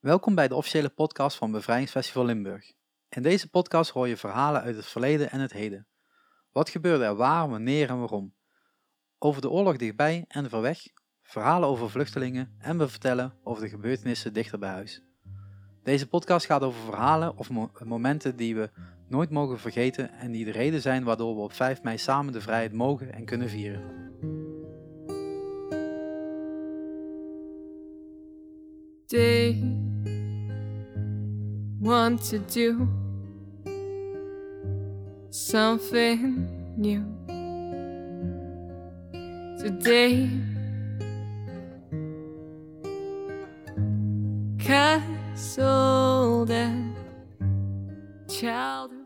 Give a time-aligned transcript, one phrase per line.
[0.00, 2.72] Welkom bij de officiële podcast van Bevrijdingsfestival Limburg.
[3.08, 5.86] In deze podcast hoor je verhalen uit het verleden en het heden.
[6.52, 8.34] Wat gebeurde er waar, wanneer en waarom?
[9.18, 10.78] Over de oorlog dichtbij en ver weg,
[11.22, 15.02] verhalen over vluchtelingen en we vertellen over de gebeurtenissen dichter bij huis.
[15.82, 18.70] Deze podcast gaat over verhalen of mo- momenten die we
[19.08, 22.40] nooit mogen vergeten en die de reden zijn waardoor we op 5 mei samen de
[22.40, 23.98] vrijheid mogen en kunnen vieren.
[31.80, 32.88] Want to do
[35.30, 37.02] something new.
[39.58, 40.30] Today.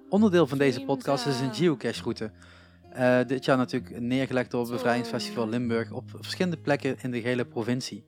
[0.09, 2.31] Onderdeel van deze podcast is een geocache-route.
[2.91, 7.47] Eh, dit jaar natuurlijk neergelegd door het Bevrijdingsfestival Limburg op verschillende plekken in de gehele
[7.47, 8.05] provincie.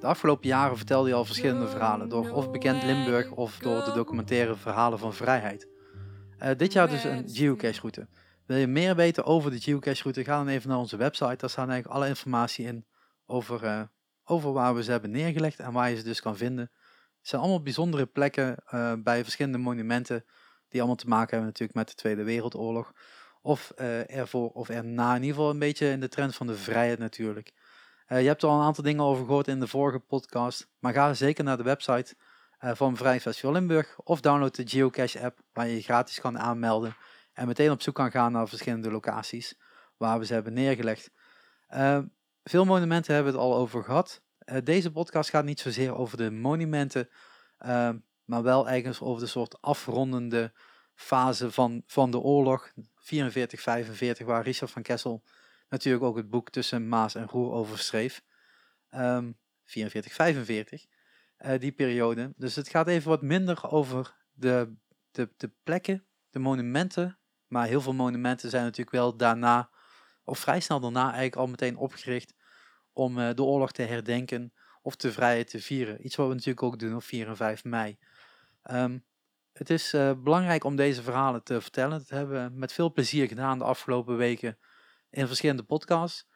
[0.00, 3.92] De afgelopen jaren vertelde je al verschillende verhalen door of bekend Limburg of door de
[3.92, 5.68] documentaire Verhalen van Vrijheid.
[6.38, 8.08] Eh, dit jaar dus een geocache-route.
[8.46, 10.24] Wil je meer weten over de geocache-route?
[10.24, 11.36] Ga dan even naar onze website.
[11.36, 12.86] Daar staat eigenlijk alle informatie in
[13.26, 13.82] over, eh,
[14.24, 16.70] over waar we ze hebben neergelegd en waar je ze dus kan vinden.
[17.18, 20.24] Het zijn allemaal bijzondere plekken eh, bij verschillende monumenten
[20.68, 22.92] die allemaal te maken hebben natuurlijk met de Tweede Wereldoorlog.
[23.42, 23.70] Of
[24.06, 27.52] ervoor of erna, in ieder geval een beetje in de trend van de vrijheid natuurlijk.
[28.08, 30.92] Eh, je hebt er al een aantal dingen over gehoord in de vorige podcast, maar
[30.92, 32.16] ga zeker naar de website
[32.58, 36.96] eh, van Vrijheidsfestival Limburg of download de Geocache app waar je je gratis kan aanmelden
[37.32, 39.58] en meteen op zoek kan gaan naar verschillende locaties
[39.96, 41.10] waar we ze hebben neergelegd.
[41.66, 41.98] Eh,
[42.42, 44.22] veel monumenten hebben we het al over gehad.
[44.38, 47.08] Eh, deze podcast gaat niet zozeer over de monumenten,
[48.24, 50.52] maar wel eigenlijk over de soort afrondende
[50.94, 55.22] fase van, van de oorlog, 44, 45, waar Richard van Kessel
[55.68, 58.22] natuurlijk ook het boek Tussen Maas en Roer over schreef.
[58.88, 59.30] Ehm
[59.68, 60.86] 44, 45,
[61.36, 62.32] eh, die periode.
[62.36, 64.74] Dus het gaat even wat minder over de,
[65.10, 67.18] de, de plekken, de monumenten.
[67.46, 69.70] Maar heel veel monumenten zijn natuurlijk wel daarna,
[70.24, 72.34] of vrij snel daarna eigenlijk al meteen opgericht
[72.92, 74.52] om eh, de oorlog te herdenken
[74.82, 76.06] of de vrijheid te vieren.
[76.06, 77.98] Iets wat we natuurlijk ook doen op 4 en 5 mei.
[78.62, 78.98] Ehm,
[79.52, 81.98] het is eh, belangrijk om deze verhalen te vertellen.
[81.98, 84.58] Dat hebben we met veel plezier gedaan de afgelopen weken
[85.10, 86.26] in verschillende podcasts.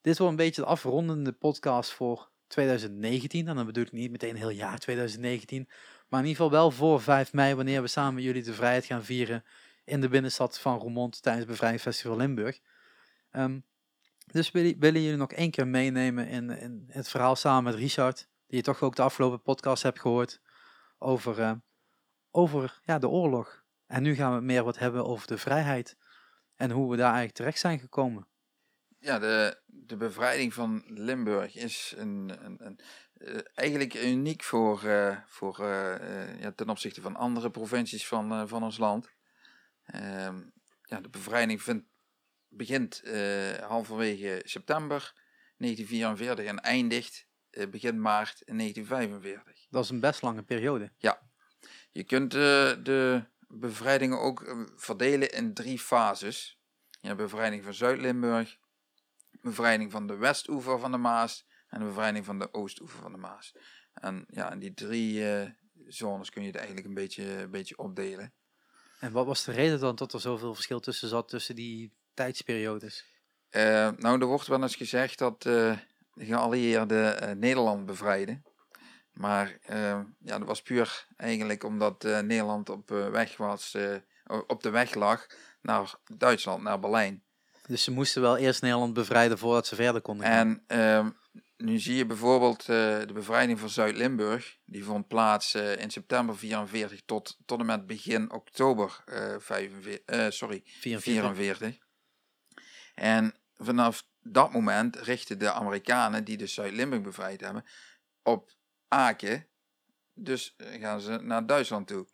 [0.00, 3.48] Dit wordt een beetje de afrondende podcast voor 2019.
[3.48, 5.68] En dan bedoel ik niet meteen heel jaar 2019.
[6.08, 9.04] Maar in ieder geval wel voor 5 mei, wanneer we samen jullie de vrijheid gaan
[9.04, 9.44] vieren
[9.84, 12.60] in de binnenstad van Roermond tijdens het Bevrijdingsfestival Limburg.
[13.30, 13.60] Ehm,
[14.26, 18.28] dus willen, willen jullie nog één keer meenemen in, in het verhaal samen met Richard,
[18.46, 20.40] die je toch ook de afgelopen podcast hebt gehoord,
[20.98, 21.52] over, eh,
[22.30, 23.62] over ja, de oorlog.
[23.86, 25.96] En nu gaan we meer wat hebben over de vrijheid
[26.62, 28.26] en hoe we daar eigenlijk terecht zijn gekomen.
[28.98, 32.80] Ja, de, de bevrijding van Limburg is een, een, een,
[33.14, 38.62] eh, eigenlijk uniek voor, eh, voor, eh, ja, ten opzichte van andere provincies van, van
[38.62, 39.10] ons land.
[39.84, 40.42] Ehm,
[40.82, 41.86] ja, de bevrijding vindt,
[42.48, 43.02] begint
[43.60, 45.12] halverwege september
[45.56, 47.26] 1944 en eindigt
[47.70, 49.66] begin maart in 1945.
[49.70, 50.92] Dat is een best lange periode.
[51.90, 56.60] Je kunt de bevrijdingen ook eh, verdelen in drie fases.
[57.00, 58.58] Je hebt bevrijding van Zuid-Limburg,
[59.30, 63.18] bevrijding van de Westoever van de Maas en de bevrijding van de Oostoever van de
[63.18, 63.54] Maas.
[63.94, 65.50] En ja, in die drie eh,
[65.86, 68.32] zones kun je het eigenlijk een beetje, een beetje opdelen.
[68.98, 73.04] En wat was de reden dan dat er zoveel verschil tussen zat tussen die tijdsperiodes?
[73.48, 75.78] Eh, nou, er wordt wel eens gezegd dat eh,
[76.14, 78.44] de geallieerden Nederland bevrijden.
[79.12, 83.76] Maar eh, ja, dat was puur eigenlijk omdat eh, Nederland op, eh, weg was,
[84.46, 85.26] op de weg lag
[85.62, 87.22] naar Duitsland, naar Berlijn.
[87.66, 90.62] Dus ze moesten wel eerst Nederland bevrijden voordat ze verder konden gaan.
[90.68, 91.10] En ehm,
[91.56, 94.58] nu zie je bijvoorbeeld de bevrijding van Zuid-Limburg.
[94.64, 100.30] Die vond plaats in september 44 tot, tot en met begin oktober eh 45, eh,
[100.30, 101.36] sorry, 44.
[101.36, 101.78] 44.
[102.94, 107.64] En vanaf dat moment richten de Amerikanen, die dus Zuid-Limburg bevrijd hebben,
[108.22, 108.50] op
[110.14, 112.06] Dus eh, gaan ze naar Duitsland toe.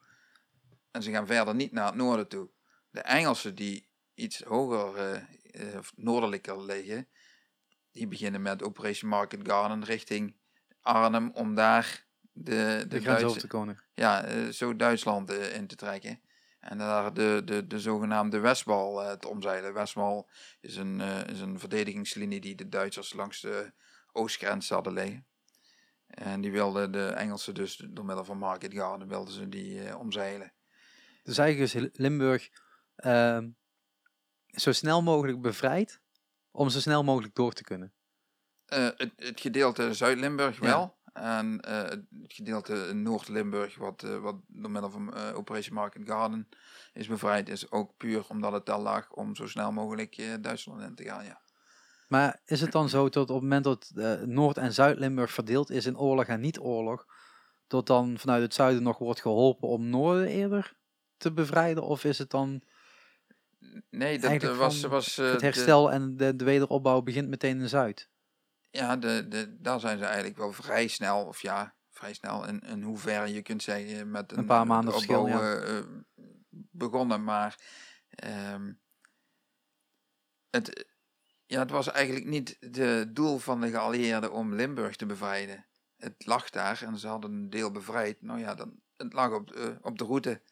[0.90, 2.50] En ze gaan verder niet naar het noorden toe.
[2.90, 5.16] De Engelsen, die iets hoger, eh,
[5.70, 7.08] eh, of noordelijker liggen,
[7.92, 10.36] die beginnen met Operation Market Garden richting
[10.80, 13.78] Arnhem om daar de, de, Duitse, over te komen.
[13.94, 16.20] ja, zo Duitsland in te trekken.
[16.60, 19.72] En daar de, de, de zogenaamde Westwal te omzeilen.
[19.72, 20.28] Westwal
[20.60, 23.72] is een, is een verdedigingslinie die de Duitsers langs de
[24.12, 25.26] oostgrens hadden liggen.
[26.08, 29.98] En die wilden de Engelsen dus door middel van Market Garden wilden ze die eh,
[29.98, 30.52] omzeilen.
[31.22, 32.48] Dus eigenlijk is Limburg
[32.96, 33.48] ehm,
[34.46, 36.00] zo snel mogelijk bevrijd
[36.50, 37.92] om zo snel mogelijk door te kunnen.
[38.64, 40.62] Eh, het, het gedeelte Zuid-Limburg Ja.
[40.62, 40.96] wel.
[41.12, 41.82] En eh,
[42.20, 46.48] het gedeelte Noord-Limburg, wat, wat door middel van Operation Market Garden
[46.92, 50.94] is bevrijd, is ook puur omdat het daar lag om zo snel mogelijk Duitsland in
[50.94, 51.24] te gaan.
[51.24, 51.40] Ja.
[52.08, 55.70] Maar is het dan zo dat op het moment dat eh, Noord- en Zuid-Limburg verdeeld
[55.70, 57.06] is in oorlog en niet-oorlog,
[57.66, 60.76] dat dan vanuit het zuiden nog wordt geholpen om Noorden eerder
[61.16, 61.82] te bevrijden?
[61.82, 62.62] Of is het dan
[63.90, 67.02] Nee, dat Eigenlijk eh, was, van was eh, het de- herstel en de, de wederopbouw
[67.02, 68.10] begint meteen in Zuid?
[68.70, 72.60] ja, de, de, daar zijn ze eigenlijk wel vrij snel, of ja, vrij snel, in,
[72.60, 75.56] in hoeverre je kunt zeggen, met een, paar eh, maanden verschil, opbouw, ja.
[75.56, 75.84] eh, eh,
[76.70, 77.24] begonnen.
[77.24, 77.60] Maar
[78.08, 78.72] ehm,
[80.50, 80.86] het,
[81.48, 85.66] ja, het was eigenlijk niet het doel van de geallieerden om Limburg te bevrijden.
[85.96, 88.22] Het lag daar en ze hadden een deel bevrijd.
[88.22, 90.42] Nou ja, dan, het lag op, de- op de route.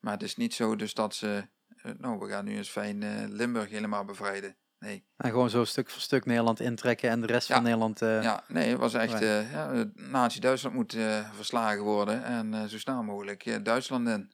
[0.00, 1.48] Maar het is niet zo dus dat ze,
[1.82, 4.56] eh, nou we gaan nu eens fijn eh, Limburg helemaal bevrijden.
[4.78, 5.06] Nee.
[5.16, 7.54] En gewoon zo stuk voor stuk Nederland intrekken en de rest Ja.
[7.54, 8.02] van Nederland...
[8.02, 9.22] eh, Ja, nee, het was echt.
[9.22, 14.32] Eh ja, Nazi-Duitsland moet eh, verslagen worden en eh, zo snel mogelijk eh, Duitsland in.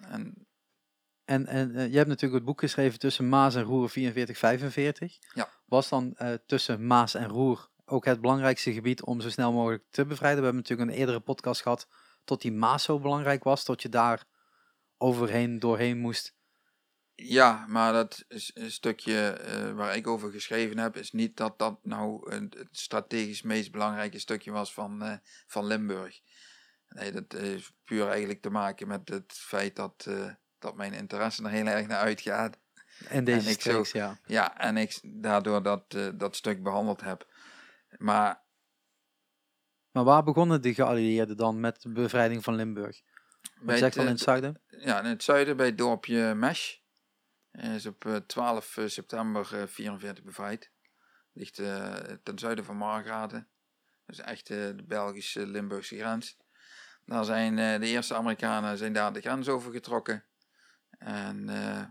[0.00, 0.46] En
[1.32, 3.94] En, en eh, je hebt natuurlijk het boek geschreven tussen Maas en Roer 44-45.
[5.34, 5.48] Ja.
[5.66, 9.84] Was dan eh, tussen Maas en Roer ook het belangrijkste gebied om zo snel mogelijk
[9.90, 10.38] te bevrijden?
[10.38, 11.88] We hebben natuurlijk een eerdere podcast gehad
[12.24, 14.24] tot die Maas zo belangrijk was, tot je daar
[14.96, 16.34] overheen, doorheen moest.
[17.14, 21.58] ja, maar dat is een stukje eh, waar ik over geschreven heb, is niet dat
[21.58, 26.20] dat nou het strategisch meest belangrijke stukje was van, van Limburg.
[26.88, 30.06] Nee, dat heeft puur eigenlijk te maken met het feit dat,
[30.62, 32.58] dat mijn interesse er heel erg naar uitgaat.
[33.08, 34.18] En deze ik zo- streeks, ja.
[34.26, 37.26] Ja, en ik daardoor dat, eh, dat stuk behandeld heb.
[37.98, 38.40] Maar
[39.90, 43.00] Maar waar begonnen de geallieerden dan met de bevrijding van Limburg?
[43.60, 44.60] Bij al in eh, het zuiden?
[44.66, 46.74] Ja, in het zuiden bij het dorpje Mesh.
[47.50, 50.70] Eh, is op eh, 12 eh, september eh, 44 bevrijd.
[51.32, 53.48] Ligt eh, ten zuiden van Margraten.
[54.06, 56.36] Dat is echt eh, de Belgische Limburgse grens.
[57.06, 60.24] Daar zijn eh, de eerste Amerikanen zijn daar de grens over getrokken.
[61.04, 61.84] En eh,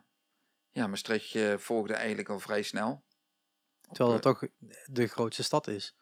[0.71, 3.03] ja, Maastricht eh, volgde eigenlijk al vrij snel.
[3.91, 4.49] Terwijl eh, dat toch
[4.85, 5.95] de grootste stad is.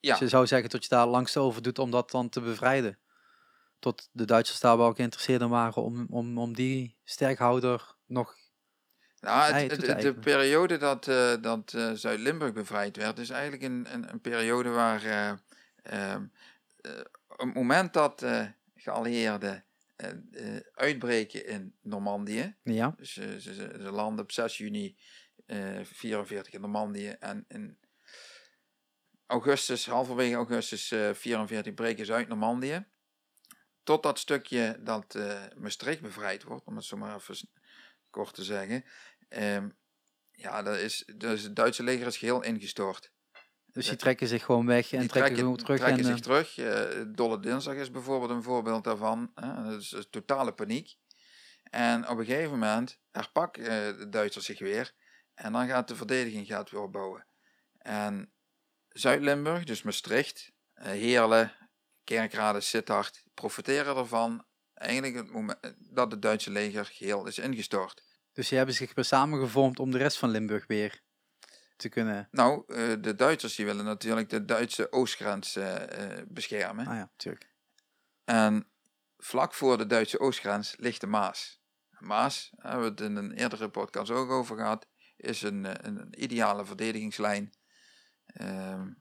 [0.00, 2.40] ja, Dus je zou zeggen dat je daar langs over doet om dat dan te
[2.40, 2.98] bevrijden.
[3.78, 8.36] Tot de Duitsers daar wel geïnteresseerd in waren om, om, om die sterkhouder nog...
[9.20, 13.86] Nou, het, het- de periode dat, eh, dat eh, Zuid-Limburg bevrijd werd, is eigenlijk een,
[13.92, 15.28] een, een periode waar eh,
[15.82, 16.20] eh,
[17.28, 19.62] op het moment dat eh geallieerden eh, eh,
[20.74, 24.96] uitbreken in Normandië, Ja, dus eh, ze, ze, ze landen op 6 juni
[25.46, 27.78] eh 44 in Normandië en in
[29.26, 32.86] augustus, halverwege augustus eh 44 breken ze uit Normandië.
[33.82, 37.48] Tot dat stukje dat eh, Maastricht bevrijd wordt, om het zo maar even
[38.10, 38.84] kort te zeggen.
[39.28, 39.68] Ehm,
[40.30, 43.12] ja, dat is, dus het Duitse leger is geheel ingestort.
[43.74, 43.98] Dus die Ja.
[43.98, 45.78] trekken zich gewoon weg en trekken, gewoon terug.
[45.78, 46.58] trekken en, zich eh, terug.
[46.58, 49.32] Eh, Dolle Dinsdag is bijvoorbeeld een voorbeeld daarvan.
[49.34, 50.96] Dat is, is totale paniek.
[51.70, 54.92] En op een gegeven moment herpakken eh, de Duitsers zich weer.
[55.34, 57.26] En dan gaat de verdediging gaat weer opbouwen.
[57.78, 58.32] En
[58.88, 61.52] Zuid-Limburg, dus Maastricht, eh, Heerlen,
[62.04, 64.44] Kerkrade, Sittard, profiteren ervan
[64.74, 68.02] eigenlijk het moment dat het Duitse leger geheel is ingestort.
[68.32, 71.02] dus die hebben zich weer samengevormd om de rest van Limburg weer
[71.76, 72.28] te kunnen...
[72.30, 76.86] Nou, eh, de Duitsers die willen natuurlijk de Duitse oostgrens eh, eh, beschermen.
[76.86, 77.52] Ah ja, natuurlijk.
[78.24, 78.68] En
[79.16, 81.62] vlak voor de Duitse oostgrens ligt de Maas.
[81.98, 86.00] Maas, daar hebben we het in een eerdere podcast ook over gehad, is een, een,
[86.00, 87.54] een ideale verdedigingslijn.
[88.26, 88.92] Ehm,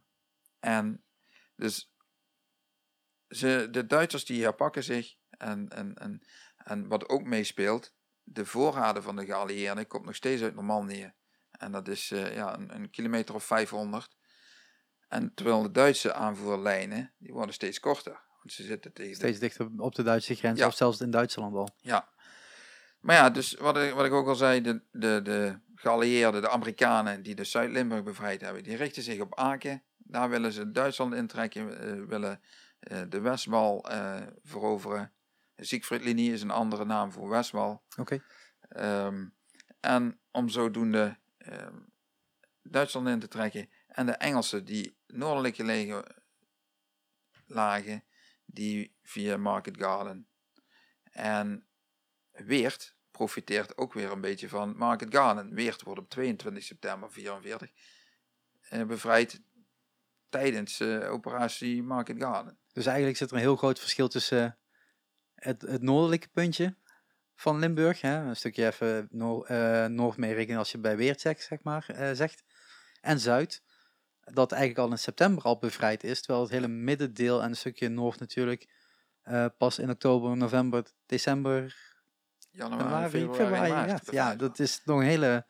[0.59, 1.03] en
[1.55, 1.93] dus
[3.27, 6.21] ze, de Duitsers die herpakken zich en, en, en,
[6.57, 11.13] en wat ook meespeelt, de voorraden van de geallieerden komt nog steeds uit Normandië.
[11.63, 14.15] En dat is eh, ja, een, een kilometer of 500.
[15.07, 18.21] En terwijl de Duitse aanvoerlijnen, die worden steeds korter.
[18.37, 20.67] Want ze zitten tegen de Steeds dichter op de Duitse grens, Ja.
[20.67, 21.69] of zelfs in Duitsland al.
[21.77, 22.11] ja.
[22.99, 26.49] Maar ja, dus wat ik, wat ik ook al zei, de, de, de geallieerden, de
[26.49, 29.83] Amerikanen die de Zuid-Limburg bevrijd hebben, die richten zich op Aken.
[29.97, 32.41] Daar willen ze Duitsland intrekken, eh, willen
[32.79, 35.11] eh, de Westwal eh, veroveren.
[35.57, 37.83] Siegfriedlinie is een andere naam voor Westwal.
[37.97, 38.23] Oké.
[38.69, 39.25] Ehm,
[39.79, 41.17] en om zodoende
[42.61, 43.69] Duitsland in te trekken.
[43.87, 46.23] En de Engelsen die noordelijk gelegen
[47.45, 48.03] lagen,
[48.45, 50.27] die via Market Garden.
[51.03, 51.67] En
[52.31, 55.53] Weert profiteert ook weer een beetje van Market Garden.
[55.53, 57.71] Weert wordt op 22 september 44
[58.61, 59.41] eh, bevrijd
[60.29, 62.57] tijdens eh, operatie Market Garden.
[62.71, 64.57] Dus eigenlijk zit er een heel groot verschil tussen
[65.35, 66.77] het, het noordelijke puntje
[67.35, 71.63] van Limburg, hè, een stukje even noor, eh, noord als je bij Weert zegt, zeg
[71.63, 72.43] maar, eh, zegt,
[73.01, 73.61] en zuid.
[74.23, 76.19] dat eigenlijk al in september al bevrijd is.
[76.21, 78.67] Terwijl het hele middendeel en een stukje noord natuurlijk
[79.21, 81.75] eh, pas in oktober, november, december,
[82.51, 83.71] Januari, januari, februari, februari.
[83.71, 84.11] maart.
[84.11, 85.45] ja, ja, dat is nog een hele...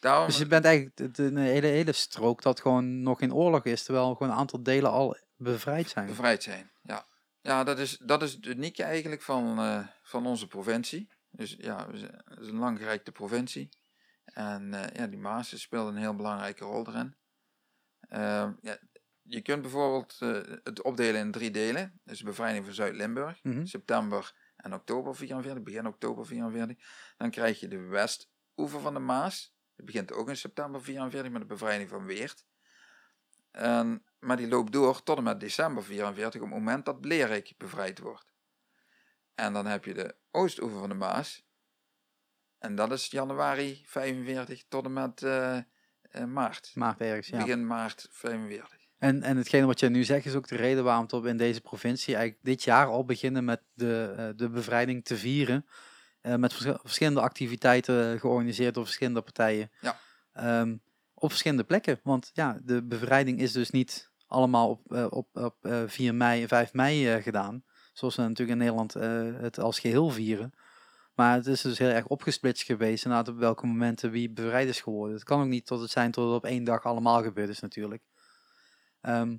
[0.00, 3.82] Daarom, Dus je bent eigenlijk een hele, hele strook dat gewoon nog in oorlog is.
[3.82, 6.06] Terwijl gewoon een aantal delen al bevrijd zijn.
[6.06, 6.70] bevrijd zijn.
[6.82, 7.04] Ja,
[7.40, 11.10] ja dat, is, dat is het unieke eigenlijk van, eh, van onze provincie.
[11.30, 13.68] Dus ja, het is een langgerijkte provincie.
[14.24, 17.16] En eh, ja, die Maas speelt een heel belangrijke rol erin.
[18.00, 18.78] Ehm, ja,
[19.22, 22.00] je kunt bijvoorbeeld eh, het opdelen in drie delen.
[22.04, 23.64] Dus de bevrijding van Zuid-Limburg, Mhm.
[23.64, 26.76] september en oktober 44, begin oktober 44.
[27.16, 29.54] Dan krijg je de westoever van de Maas.
[29.76, 32.46] Dat begint ook in september 44 met de bevrijding van Weert.
[33.50, 37.54] En, maar die loopt door tot en met december 44, op het moment dat Blerik
[37.56, 38.26] bevrijd wordt.
[39.34, 41.46] En dan heb je de oostoever van de Maas.
[42.58, 46.70] En dat is januari 45 tot en met eh, eh, maart.
[46.74, 47.38] Maart ergens, ja.
[47.38, 48.76] Begin maart 45.
[48.98, 51.60] En, en hetgene wat je nu zegt is ook de reden waarom op in deze
[51.60, 55.66] provincie eigenlijk dit jaar al beginnen met de, eh, de bevrijding te vieren.
[56.22, 59.70] Met vers- verschillende activiteiten georganiseerd door verschillende partijen.
[59.80, 59.98] Ja.
[60.32, 60.76] Ehm,
[61.14, 62.00] op verschillende plekken.
[62.02, 66.42] Want ja, de bevrijding is dus niet allemaal op, eh, op, op eh, 4 mei
[66.42, 67.64] en 5 mei eh, gedaan.
[67.92, 70.52] Zoals we natuurlijk in Nederland eh, het als geheel vieren.
[71.14, 73.04] Maar het is dus heel erg opgesplitst geweest.
[73.04, 75.14] Inderdaad, op welke momenten wie bevrijd is geworden.
[75.14, 77.60] Het kan ook niet tot het zijn tot het op één dag allemaal gebeurd is
[77.60, 78.02] natuurlijk.
[79.00, 79.36] Ehm,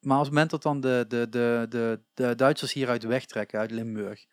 [0.00, 4.26] maar als moment dat dan de, de, de, de, de Duitsers hieruit wegtrekken, uit Limburg,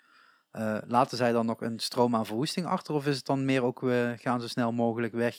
[0.51, 2.93] eh, laten zij dan nog een stroom aan verwoesting achter?
[2.93, 5.35] Of is het dan meer ook, we gaan zo snel mogelijk weg,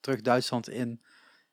[0.00, 1.02] terug Duitsland in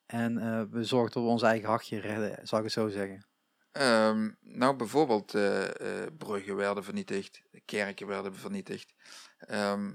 [0.06, 3.28] en eh, we zorgen dat we ons eigen hachje redden, zou ik het zo zeggen?
[3.72, 8.94] Ehm, nou, bijvoorbeeld eh, eh, bruggen werden vernietigd, kerken werden vernietigd.
[9.38, 9.92] Ehm,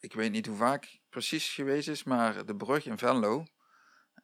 [0.00, 3.44] ik weet niet hoe vaak precies geweest is, maar de brug in Venlo,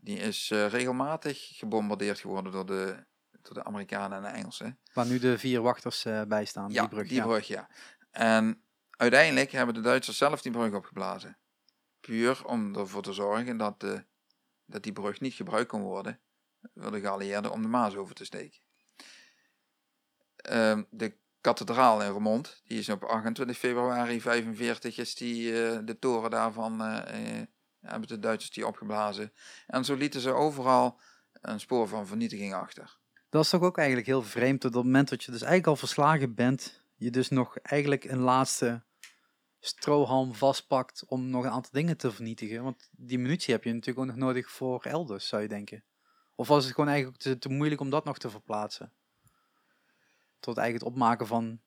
[0.00, 3.04] die is regelmatig gebombardeerd geworden door de,
[3.42, 4.78] door de Amerikanen en de Engelsen.
[4.92, 7.10] Waar nu de vier wachters bij staan, ja, die brug.
[7.10, 7.24] ja.
[7.24, 7.70] brug, ja.
[8.10, 11.38] En uiteindelijk hebben de Duitsers zelf die brug opgeblazen.
[12.00, 14.04] Puur om ervoor te zorgen dat, de,
[14.70, 16.20] dat die brug niet gebruikt kon worden
[16.74, 18.60] door de geallieerden om de Maas over te steken.
[20.36, 25.98] Ehm, de kathedraal in Remont, die is op 28 februari 45 is die, eh, de
[25.98, 27.46] toren daarvan, eh, eh,
[27.80, 29.32] hebben de Duitsers die opgeblazen.
[29.66, 31.00] En zo lieten ze overal
[31.32, 32.98] een spoor van vernietiging achter.
[33.28, 35.70] Dat is toch ook eigenlijk heel vreemd, dat op het moment dat je dus eigenlijk
[35.70, 38.84] al verslagen bent, je dus nog eigenlijk een laatste
[39.60, 42.62] strohalm vastpakt om nog een aantal dingen te vernietigen.
[42.62, 45.84] Want die munitie heb je natuurlijk ook nog nodig voor elders, zou je denken.
[46.34, 48.92] Of was het gewoon eigenlijk te, te moeilijk om dat nog te verplaatsen?
[50.40, 51.60] Tot eigenlijk het opmaken van...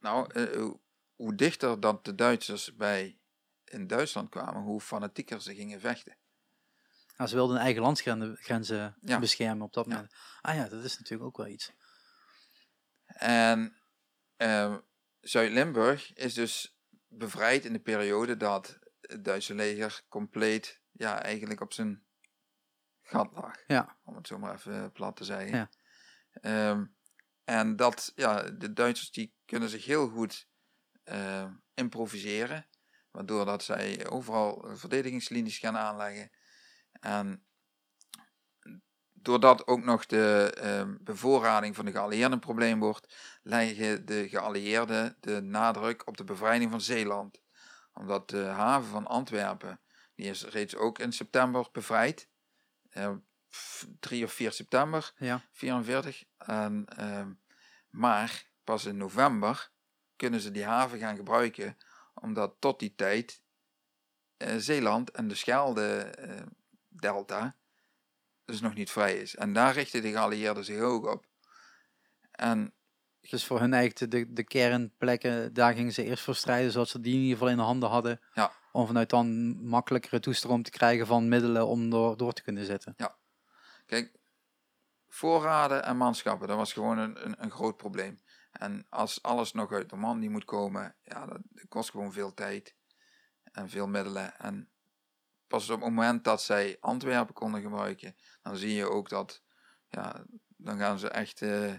[0.00, 0.70] Nou, eh,
[1.16, 3.18] hoe- dichter dat de Duitsers bij
[3.64, 6.16] in Duitsland kwamen, hoe fanatieker ze gingen vechten.
[7.16, 9.18] Nou, ze wilden hun eigen landsgrenzen grenzen Ja.
[9.18, 9.92] beschermen op dat Ja.
[9.94, 10.14] moment.
[10.40, 11.72] Ah ja, dat is natuurlijk ook wel iets.
[13.06, 13.76] En
[14.36, 14.76] eh,
[15.28, 16.78] Zuid-Limburg is dus
[17.08, 22.06] bevrijd in de periode dat het Duitse leger compleet, ja, eigenlijk op zijn
[23.02, 23.56] gat lag.
[23.66, 23.98] Ja.
[24.04, 25.56] Om het zo maar even plat te zeggen.
[25.56, 25.70] Ja.
[26.30, 26.86] Ehm,
[27.44, 30.48] en dat, ja, de Duitsers die kunnen zich heel goed
[31.02, 32.66] eh, improviseren.
[33.10, 36.30] Waardoor dat zij overal verdedigingslinies gaan aanleggen.
[37.00, 37.46] En
[39.26, 45.16] doordat ook nog de ehm, bevoorrading van de geallieerden een probleem wordt, leggen de geallieerden
[45.20, 47.40] de nadruk op de bevrijding van Zeeland.
[47.92, 49.80] Omdat de haven van Antwerpen,
[50.14, 52.28] die is reeds ook in september bevrijd.
[52.90, 53.12] Eh,
[53.54, 55.40] f- 3 of 4 september Ja.
[55.52, 56.24] 44.
[56.38, 57.32] En, ehm,
[57.90, 59.70] maar pas in november
[60.16, 61.76] kunnen ze die haven gaan gebruiken,
[62.14, 63.42] omdat tot die tijd
[64.36, 66.42] eh, Zeeland en de Schelde eh,
[66.88, 67.56] delta
[68.46, 69.36] dus nog niet vrij is.
[69.36, 71.26] En daar richten de geallieerden zich ook op.
[72.30, 72.74] En
[73.20, 77.00] Dus voor hun eigen de, de kernplekken, daar gingen ze eerst voor strijden, zodat ze
[77.00, 78.20] die in ieder geval in de handen hadden.
[78.34, 78.52] Ja.
[78.72, 82.94] Om vanuit dan makkelijkere toestroom te krijgen van middelen om door, door te kunnen zetten.
[83.86, 84.12] Kijk,
[85.08, 88.20] voorraden en manschappen, dat was gewoon een, een, een groot probleem.
[88.52, 92.74] En als alles nog uit Normandie moet komen, ja, dat kost gewoon veel tijd
[93.52, 94.38] en veel middelen.
[94.38, 94.70] En
[95.46, 99.42] pas op het moment dat zij Antwerpen konden gebruiken, dan zie je ook dat,
[99.88, 100.24] ja,
[100.56, 101.72] dan gaan ze echt, eh,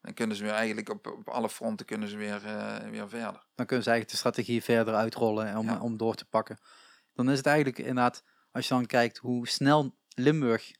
[0.00, 3.46] dan kunnen ze weer eigenlijk op, op alle fronten kunnen ze weer, eh, weer verder.
[3.54, 5.80] Dan kunnen ze eigenlijk de strategie verder uitrollen om, Ja.
[5.80, 6.58] om door te pakken.
[7.12, 10.70] Dan is het eigenlijk inderdaad, als je dan kijkt hoe snel Limburg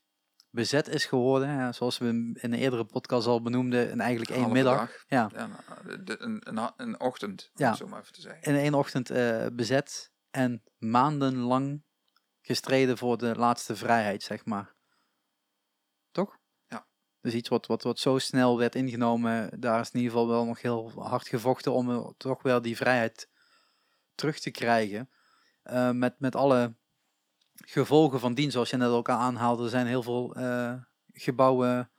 [0.51, 4.53] bezet is geworden, hè, zoals we in een eerdere podcast al benoemden, in eigenlijk één
[4.53, 4.79] middag.
[4.79, 5.05] dag.
[5.07, 7.69] Ja, Ja, nou, de- een, een, een ochtend, om Ja.
[7.69, 8.43] het zo maar even te zeggen.
[8.43, 11.83] in één ochtend eh, bezet en maandenlang
[12.47, 14.75] gestreden voor de laatste vrijheid, zeg maar.
[17.25, 20.45] Dus iets wat, wat, wat zo snel werd ingenomen, daar is in ieder geval wel
[20.45, 23.29] nog heel hard gevochten om eh, toch wel die vrijheid
[24.15, 25.11] terug te krijgen.
[25.63, 26.75] Eh, met, met alle
[27.55, 30.75] gevolgen van dien, zoals je net ook al aanhaalde, er zijn heel veel eh,
[31.13, 31.91] gebouwen,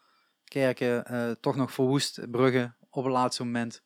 [0.44, 3.84] kerken toch nog verwoest, bruggen op het laatste moment.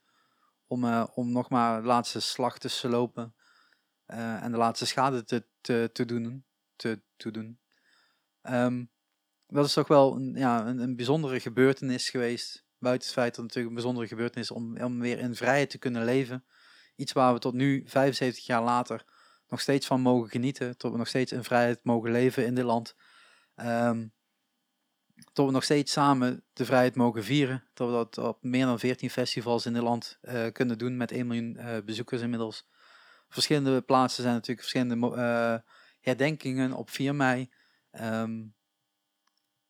[0.68, 3.36] Om, om nog maar de laatste slag te slopen
[4.06, 6.46] en de laatste schade te, te, te doen.
[6.80, 7.60] Te, te doen.
[8.42, 8.86] Ehm,
[9.48, 12.66] dat is toch wel een, ja, een, een bijzondere gebeurtenis geweest.
[12.78, 15.70] Buiten het feit dat het natuurlijk een bijzondere gebeurtenis is om, om weer in vrijheid
[15.70, 16.46] te kunnen leven.
[16.96, 19.06] Iets waar we tot nu, 75 jaar later,
[19.48, 20.78] nog steeds van mogen genieten.
[20.78, 22.96] Tot we nog steeds in vrijheid mogen leven in dit land.
[23.56, 24.08] Ehm,
[25.34, 27.64] tot we nog steeds samen de vrijheid mogen vieren.
[27.74, 31.12] Dat we dat op meer dan 14 festivals in dit land eh, kunnen doen met
[31.12, 32.68] 1 miljoen eh, bezoekers inmiddels.
[33.30, 37.50] Verschillende plaatsen zijn natuurlijk verschillende eh, herdenkingen op 4 mei.
[37.92, 38.46] Ehm,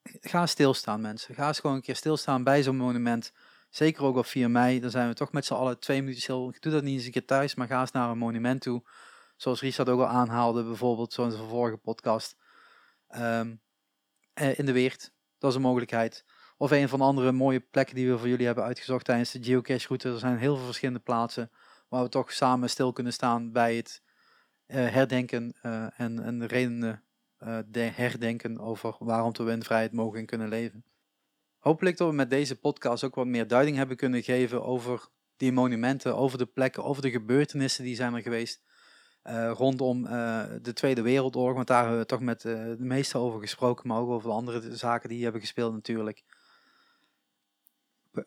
[0.03, 1.35] ga stilstaan mensen.
[1.35, 3.31] Ga eens gewoon een keer stilstaan bij zo'n monument.
[3.69, 4.79] Zeker ook op 4 mei.
[4.79, 6.53] Dan zijn we toch met z'n allen twee minuten stil.
[6.59, 8.83] Doe dat niet eens een keer thuis, maar ga eens naar een monument toe.
[9.35, 12.35] Zoals Richard ook al aanhaalde, bijvoorbeeld de vorige podcast.
[13.07, 13.55] Ehm,
[14.33, 16.25] eh, in de Weert, dat is een mogelijkheid.
[16.57, 19.43] Of een van de andere mooie plekken die we voor jullie hebben uitgezocht tijdens de
[19.43, 20.09] geocache route.
[20.09, 21.51] Er zijn heel veel verschillende plaatsen
[21.89, 24.01] waar we toch samen stil kunnen staan bij het
[24.73, 27.03] herdenken eh, en, en de redenen
[27.37, 30.83] eh, de herdenken over waarom we in vrijheid mogen en kunnen leven.
[31.57, 35.07] Hopelijk dat we met deze podcast ook wat meer duiding hebben kunnen geven over
[35.37, 38.61] die monumenten, over de plekken, over de gebeurtenissen die zijn er geweest
[39.21, 41.55] eh, rondom eh, de Tweede Wereldoorlog.
[41.55, 44.35] Want daar hebben we toch met eh, de meeste over gesproken, maar ook over de
[44.35, 46.23] andere zaken die hebben gespeeld natuurlijk.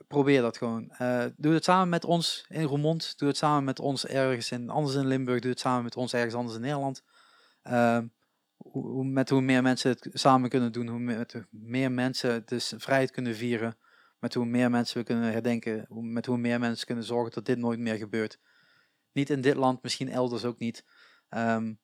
[0.08, 0.90] Probeer dat gewoon.
[0.90, 3.18] Eh, doe het samen met ons in Roermond.
[3.18, 5.40] Doe het samen met ons ergens in, anders in Limburg.
[5.40, 7.02] Doe het samen met ons ergens anders in Nederland.
[7.62, 8.06] Ehm,
[8.56, 12.72] hoe, met hoe meer mensen het samen kunnen doen, hoe meer, met meer mensen dus
[12.76, 13.76] vrijheid kunnen vieren.
[14.18, 15.84] Met hoe meer mensen we kunnen herdenken.
[15.88, 18.38] hoe- Met hoe meer mensen kunnen zorgen dat dit nooit meer gebeurt.
[19.12, 20.84] Niet in dit land, misschien elders ook niet.
[21.28, 21.74] Ehm,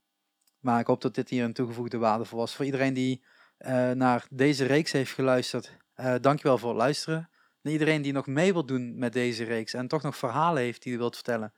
[0.60, 2.54] maar ik hoop dat dit hier een toegevoegde waarde voor was.
[2.54, 3.24] Voor iedereen die
[3.58, 7.30] eh, naar deze reeks heeft geluisterd, eh dankjewel voor het luisteren.
[7.62, 10.82] En iedereen die nog mee wil doen met deze reeks en toch nog verhalen heeft
[10.82, 11.52] die hij wilt vertellen,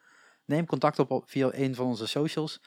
[0.44, 2.60] neem contact op, via een van onze socials.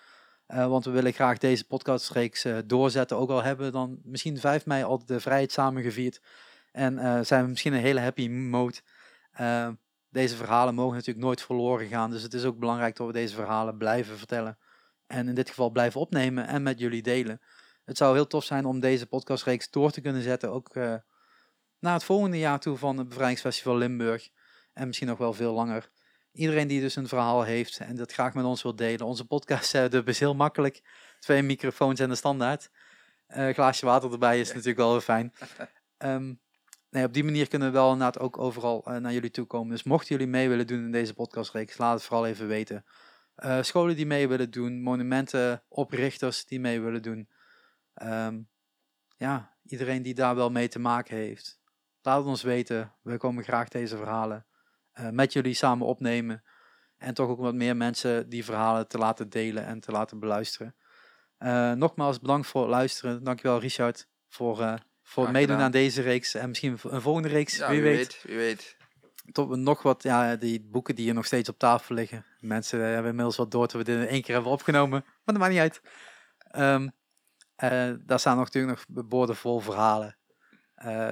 [0.45, 3.17] Eh, want we willen graag deze podcastreeks eh, doorzetten.
[3.17, 6.21] Ook al hebben we dan misschien 5 mei al de vrijheid samen gevierd.
[6.71, 8.77] En eh, zijn we misschien een hele happy mode.
[10.09, 12.11] Deze verhalen mogen natuurlijk nooit verloren gaan.
[12.11, 14.57] Dus het is ook belangrijk dat we deze verhalen blijven vertellen.
[15.07, 17.41] En in dit geval blijven opnemen en met jullie delen.
[17.85, 20.51] Het zou heel tof zijn om deze podcastreeks door te kunnen zetten.
[20.51, 20.75] Ook
[21.83, 24.29] naar het volgende jaar toe van het Bevrijdingsfestival Limburg.
[24.73, 25.89] En misschien nog wel veel langer.
[26.31, 29.05] Iedereen die dus een verhaal heeft en dat graag met ons wil delen.
[29.05, 30.81] Onze podcast uh, is heel makkelijk.
[31.19, 32.69] Twee microfoons en de standaard.
[33.27, 35.33] Eh, glaasje water erbij is natuurlijk wel weer fijn.
[35.97, 36.33] Ehm,
[36.89, 39.69] nee, op die manier kunnen we wel inderdaad ook overal eh, naar jullie toe komen.
[39.69, 42.85] Dus mochten jullie mee willen doen in deze podcastreeks, laat het vooral even weten.
[43.35, 47.29] Eh, scholen die mee willen doen, monumenten, oprichters die mee willen doen.
[47.93, 48.41] Ehm,
[49.17, 51.61] ja, iedereen die daar wel mee te maken heeft.
[52.05, 52.93] Laat het ons weten.
[53.01, 54.45] We komen graag deze verhalen
[54.91, 56.43] eh, met jullie samen opnemen.
[56.97, 60.75] En toch ook wat meer mensen die verhalen te laten delen en te laten beluisteren.
[61.37, 63.23] Eh, nogmaals bedankt voor het luisteren.
[63.23, 66.33] Dankjewel Richard voor, eh, voor het meedoen aan deze reeks.
[66.33, 68.23] En misschien een volgende reeks, Ja, wie, weet.
[68.23, 68.77] Wie weet.
[69.31, 72.25] Tot we nog wat, ja, die boeken die hier nog steeds op tafel liggen.
[72.39, 75.03] Mensen hebben inmiddels wat door dat we dit in één keer hebben opgenomen.
[75.05, 75.81] Maar dat maakt niet uit.
[77.55, 80.17] Eh, daar staan nog natuurlijk nog borden vol verhalen.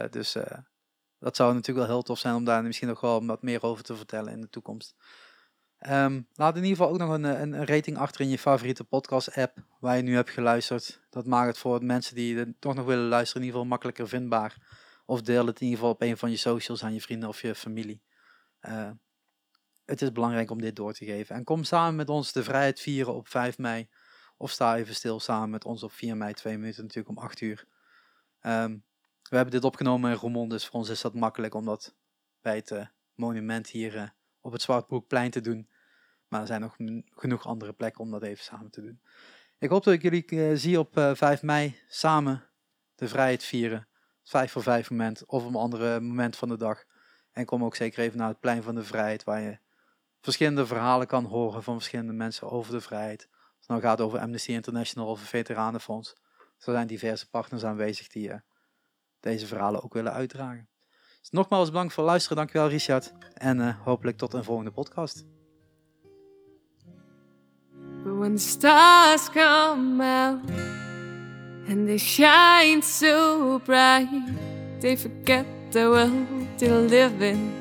[0.10, 0.36] Dus
[1.22, 3.84] dat zou natuurlijk wel heel tof zijn om daar misschien nog wel wat meer over
[3.84, 4.96] te vertellen in de toekomst.
[5.78, 9.36] Ehm, laat in ieder geval ook nog een, een, rating achter in je favoriete podcast
[9.36, 11.02] app waar je nu hebt geluisterd.
[11.10, 14.56] Dat maakt het voor mensen die toch nog willen luisteren in ieder geval makkelijker vindbaar.
[15.06, 17.42] Of deel het in ieder geval op een van je socials aan je vrienden of
[17.42, 18.02] je familie.
[18.60, 18.90] Eh,
[19.86, 21.36] het is belangrijk om dit door te geven.
[21.36, 23.90] En kom samen met ons de vrijheid vieren op 5 mei.
[24.38, 27.42] Of sta even stil samen met ons op 4 mei, 2 minuten natuurlijk om 8
[27.42, 27.66] uur.
[28.40, 28.78] Ehm,
[29.32, 31.96] we hebben dit opgenomen in Roermond, dus voor ons is dat makkelijk om dat
[32.42, 34.08] bij het eh, monument hier eh,
[34.42, 35.70] op het Zwartbroekplein te doen.
[36.28, 36.76] Maar er zijn nog
[37.16, 39.02] genoeg andere plekken om dat even samen te doen.
[39.60, 42.44] Ik hoop dat ik jullie eh, zie op eh, 5 mei samen
[42.96, 43.88] de vrijheid vieren.
[44.24, 46.84] 5 voor 5 moment of een andere moment van de dag.
[47.32, 49.58] En kom ook zeker even naar het plein van de vrijheid, waar je
[50.22, 53.28] verschillende verhalen kan horen van verschillende mensen over de vrijheid.
[53.32, 56.16] Als het nou gaat over Amnesty International het Veteranenfonds.
[56.58, 58.32] Er zijn diverse partners aanwezig die
[59.22, 60.70] deze verhalen ook willen uitdragen.
[61.20, 62.38] Dus nogmaals bedankt voor het luisteren.
[62.38, 63.14] Dankjewel Richard.
[63.34, 65.26] En eh, hopelijk tot een volgende podcast.
[68.04, 70.40] But when the stars come out
[71.70, 74.10] and they shine so bright,
[74.80, 77.60] they forget the world they live in.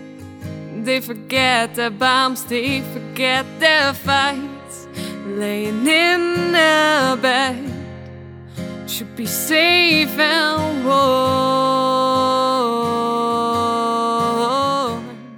[0.84, 4.86] They forget their bombs, they forget their fights.
[5.26, 7.79] Laying in a bed
[8.90, 9.88] should be safe.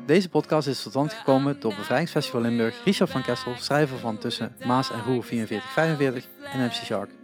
[0.07, 4.57] Deze podcast is tot stand gekomen door Bevrijdingsfestival Limburg, Richard van Kessel, schrijver van Tussen
[4.67, 7.22] Maas en Roer 4445 en MC Shark.